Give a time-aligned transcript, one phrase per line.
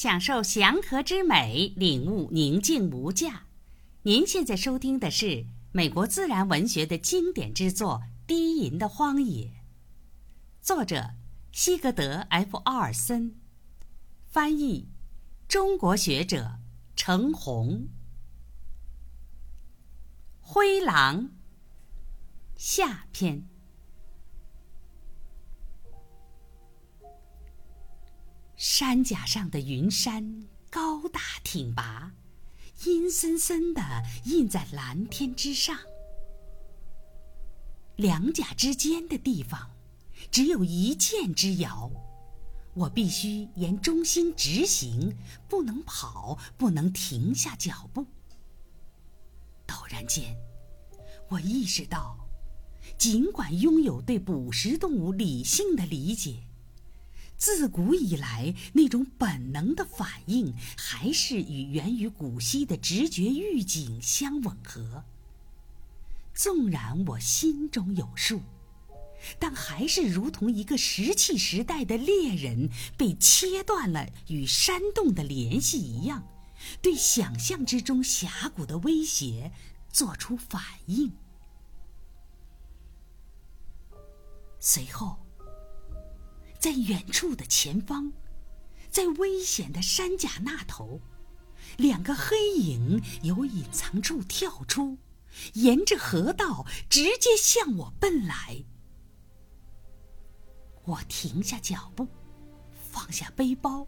[0.00, 3.46] 享受祥和之美，领悟宁静无价。
[4.02, 9.46] 您现在收听的是美国自然文学的经典之作《低吟的荒野》，
[10.62, 11.14] 作者
[11.50, 13.34] 西格德 ·F· 奥尔森，
[14.28, 14.86] 翻译
[15.48, 16.60] 中国学者
[16.94, 17.88] 程红。
[20.40, 21.30] 灰狼
[22.54, 23.48] 下篇。
[28.58, 32.12] 山甲上的云山高大挺拔，
[32.84, 33.80] 阴森森的
[34.24, 35.78] 印在蓝天之上。
[37.94, 39.70] 两甲之间的地方，
[40.32, 41.88] 只有一箭之遥。
[42.74, 45.16] 我必须沿中心直行，
[45.48, 48.04] 不能跑，不能停下脚步。
[49.68, 50.36] 陡然间，
[51.28, 52.28] 我意识到，
[52.98, 56.42] 尽管拥有对捕食动物理性的理解。
[57.38, 65.04] 自古以来，那种本能的反应还是与源于古稀的直觉预警相吻合。
[66.34, 68.42] 纵然我心中有数，
[69.38, 76.26] 但还是如同一个石器时代的猎人被切断了与山洞的联系一样，
[76.82, 79.52] 对想象之中峡谷的威胁
[79.92, 81.12] 做出反应。
[84.58, 85.27] 随后。
[86.58, 88.12] 在远处的前方，
[88.90, 91.00] 在危险的山甲那头，
[91.76, 94.98] 两个黑影由隐藏处跳出，
[95.54, 98.64] 沿着河道直接向我奔来。
[100.84, 102.08] 我停下脚步，
[102.90, 103.86] 放下背包，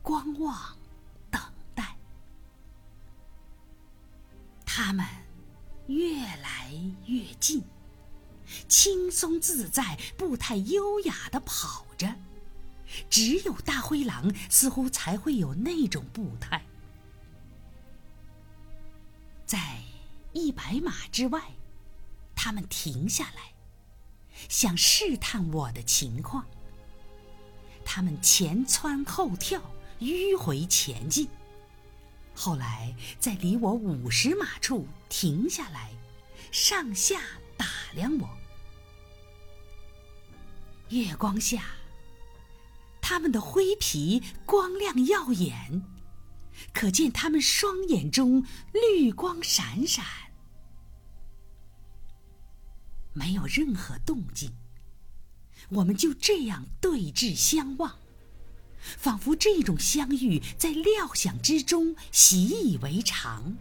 [0.00, 0.78] 观望，
[1.30, 1.40] 等
[1.74, 1.96] 待。
[4.64, 5.04] 他们
[5.88, 6.72] 越来
[7.06, 7.62] 越近。
[8.68, 11.86] 轻松自在、步态优雅的跑，
[13.08, 16.64] 只有大灰狼似乎才会有那种步态。
[19.46, 19.78] 在
[20.32, 21.42] 一百码之外，
[22.34, 23.52] 他们停下来，
[24.48, 26.46] 想试探我的情况。
[27.84, 29.60] 他们前蹿后跳，
[29.98, 31.28] 迂回前进，
[32.34, 35.90] 后来在离我五十码处停下来，
[36.52, 37.20] 上下
[37.56, 38.28] 打量我。
[40.90, 41.64] 月光下，
[43.10, 45.82] 他们的灰皮光亮耀眼，
[46.72, 50.04] 可见他们双眼中绿光闪闪。
[53.12, 54.52] 没有任何动静，
[55.70, 57.98] 我们就这样对峙相望，
[58.78, 63.56] 仿佛这种相遇在料想之中，习以为常，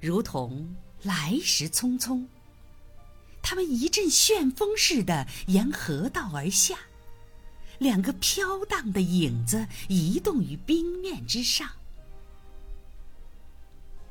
[0.00, 2.24] 如同来时匆匆。
[3.44, 6.78] 他们一阵旋风似的沿河道而下，
[7.78, 11.70] 两个飘荡的影子移动于冰面之上。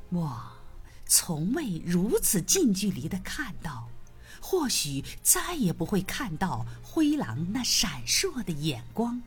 [0.10, 0.40] 我
[1.08, 3.90] 从未如此近距离的看到，
[4.40, 9.20] 或许再也不会看到灰狼那闪烁的眼光，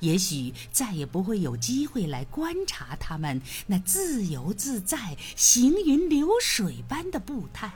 [0.00, 7.70] 也许再也不会有机会来观察他们那自由自在、行云流水般的步态。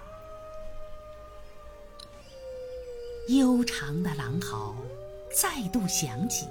[3.37, 4.75] 悠长的狼嚎
[5.33, 6.49] 再度响起，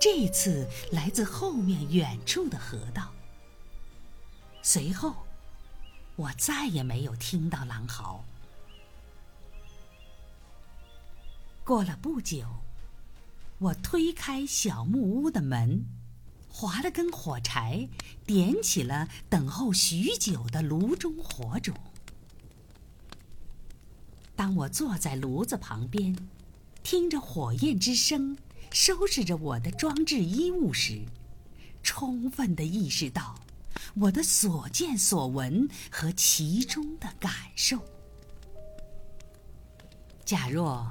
[0.00, 3.12] 这次来自后面远处的河道。
[4.62, 5.26] 随后，
[6.14, 8.24] 我再也没有听到狼嚎。
[11.64, 12.46] 过了不久，
[13.58, 15.84] 我推开小木屋的门，
[16.48, 17.88] 划了根火柴，
[18.24, 21.74] 点起了等候许久的炉中火种。
[24.38, 26.16] 当我坐在炉子旁边，
[26.84, 28.38] 听着火焰之声，
[28.70, 31.00] 收拾着我的装置衣物时，
[31.82, 33.34] 充分的意识到
[33.96, 37.80] 我的所见所闻和其中的感受。
[40.24, 40.88] 假若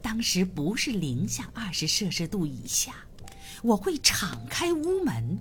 [0.00, 2.94] 当时不是零下二十摄氏度以下，
[3.62, 5.38] 我会敞开屋门，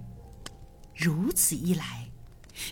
[0.93, 2.01] 如此一来。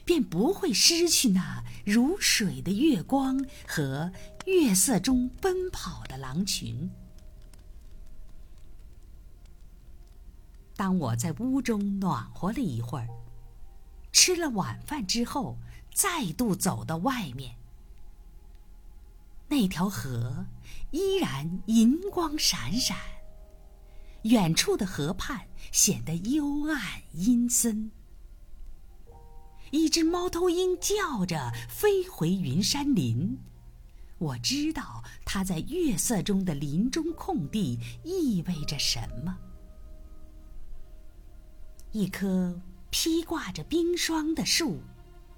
[0.06, 4.10] 便不会失去那如水的月光和
[4.46, 6.90] 月色中奔跑的狼群。
[10.76, 13.08] 当我在屋中暖和了一会儿，
[14.12, 15.58] 吃了晚饭之后，
[15.94, 17.56] 再度走到外面，
[19.48, 20.48] 那条河
[20.92, 22.98] 依然银光闪闪，
[24.24, 27.92] 远处的河畔显得幽暗阴森。
[29.72, 33.40] 一只猫头鹰叫着飞回云山林，
[34.18, 39.38] 我知道它在月色中的林中空地意味着什么。
[41.92, 44.82] 一棵披挂着冰霜的树，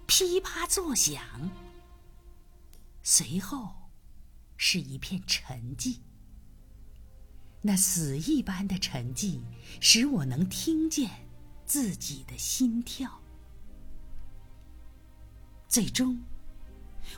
[0.05, 1.21] 噼啪作响。
[3.01, 3.73] 随后，
[4.57, 5.99] 是一片沉寂。
[7.61, 9.41] 那死一般的沉寂，
[9.81, 11.09] 使我能听见
[11.65, 13.19] 自己的心跳。
[15.67, 16.21] 最终。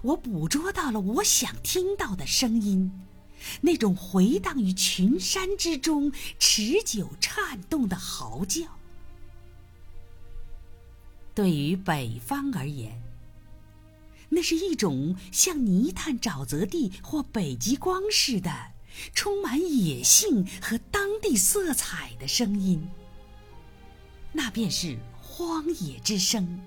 [0.02, 2.92] 我捕捉到了我想听到的声音，
[3.62, 8.66] 那种回荡于群山之中、持久颤动的嚎叫。
[11.34, 13.02] 对于北方而言，
[14.30, 18.52] 那是一种像泥炭沼泽地或北极光似的，
[19.14, 22.88] 充满野性和当地色彩的声音。
[24.34, 26.60] 那便是荒野之声。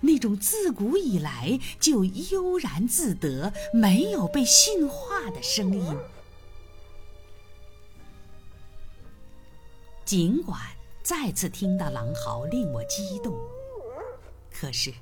[0.00, 5.96] 那种自古以来就悠然自得、没有被驯化的声音，
[10.04, 10.60] 尽管
[11.02, 13.34] 再次听到狼嚎令我激动，
[14.52, 14.92] 可是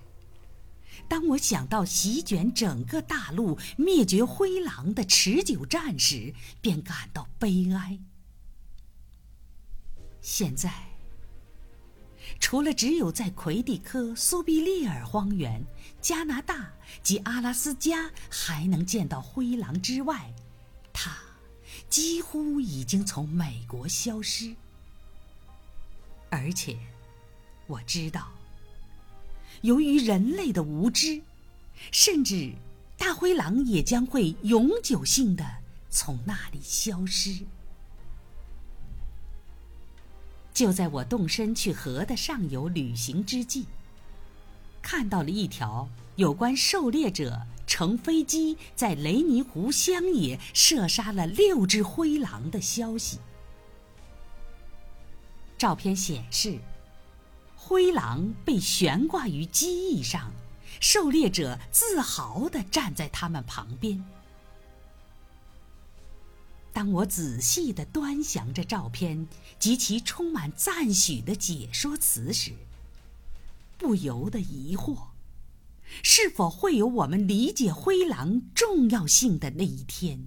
[1.09, 7.99] 当我想到席卷整个大陆、灭绝灰狼的持久战时，便感到悲哀。
[10.21, 10.94] 现在。
[12.41, 15.65] 除了只有在魁地科、苏必利尔荒原、
[16.01, 16.73] 加拿大
[17.03, 20.33] 及阿拉斯加还能见到灰狼之外，
[20.93, 21.17] 它
[21.89, 24.55] 几乎已经从美国消失。
[26.31, 26.77] 而且，
[27.67, 28.29] 我知道，
[29.63, 31.23] 由于人类的无知，
[31.93, 32.53] 甚至
[32.97, 35.45] 大灰狼也将会永久性的
[35.91, 37.45] 从那里消失。
[40.55, 43.65] 就在我动身去河的上游旅行之际，
[44.81, 53.19] 看到了一条有关狩猎者乘飞机在雷尼湖乡野射杀了六只灰狼的消息。
[55.59, 56.59] 照片显示，
[57.57, 60.33] 灰狼被悬挂于机翼上，
[60.81, 64.05] 狩猎者自豪地站在他们旁边。
[66.75, 69.29] 当我仔细地端详着照片
[69.61, 72.53] 及其充满赞许的解说词时，
[73.79, 75.11] 不由得疑惑：
[76.03, 80.27] 是否会有我们理解灰狼重要性的那一天？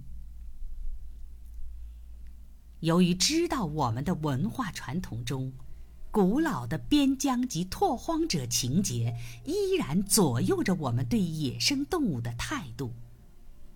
[2.80, 5.52] 由于知道我们的文化传统中，
[6.10, 9.14] 古老的边疆及拓荒者情节
[9.44, 12.94] 依然左右着我们对野生动物的态度，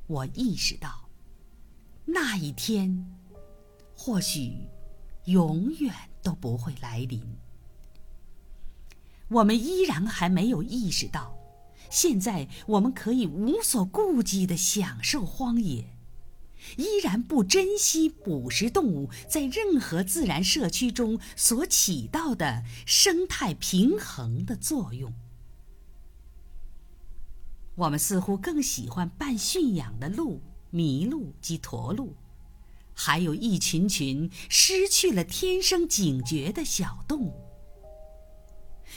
[0.07, 1.02] 我意识到。
[2.05, 3.07] 那一天，
[3.97, 4.69] 或许
[5.27, 7.23] 永远都不会来临。
[9.29, 11.39] 我们依然还没有意识到，
[11.89, 15.97] 现在我们可以无所顾忌的享受荒野，
[16.77, 25.15] 依然不珍惜捕食动物在任何自然社区中所起到的生态平衡的作用。
[27.75, 30.43] 我们似乎更喜欢半驯养的鹿。
[30.73, 32.15] 麋鹿及驼鹿，
[32.95, 37.49] 还有一群群失去了天生警觉的小动物。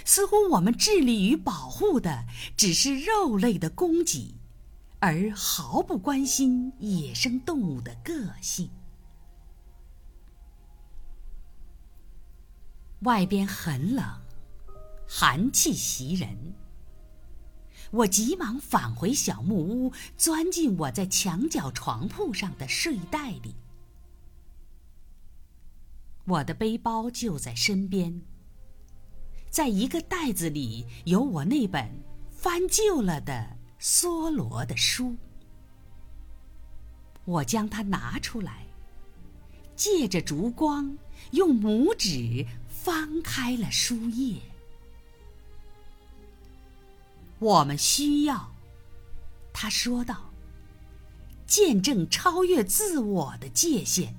[0.04, 2.26] 似乎我们致力于保护的
[2.58, 4.36] 只是肉类的供给，
[5.00, 8.70] 而毫不关心野生动物的个性。
[13.02, 14.06] 外边很冷，
[15.08, 16.56] 寒气袭人。
[17.92, 23.56] 我急忙返回小木屋，钻进我在墙角床铺上的睡袋里。
[26.26, 28.22] 我的背包就在身边，
[29.50, 35.16] 在一个袋子里有我那本翻旧了的梭罗的书。
[37.26, 38.66] 我将它拿出来，
[39.76, 40.98] 借着烛光，
[41.32, 44.42] 用拇指翻开了书页。
[47.40, 48.52] 我们需要，
[49.54, 50.32] 他说道，
[51.46, 54.14] 见证超越自我的界限，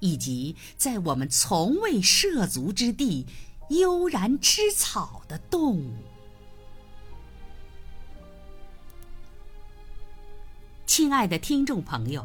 [0.00, 3.26] 以及在我们从未涉足之地
[3.68, 5.94] 悠然吃草的动物。
[10.84, 12.22] 亲爱的听众朋友，《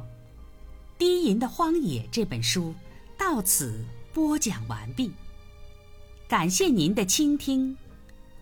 [0.97, 2.73] 低吟的荒野》这本书
[3.17, 5.11] 到此播讲完毕，
[6.27, 7.77] 感谢您的倾听，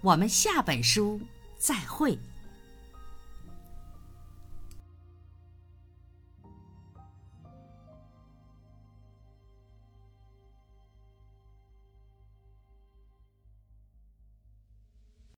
[0.01, 1.19] 我们下本书。
[1.59, 2.17] 再会。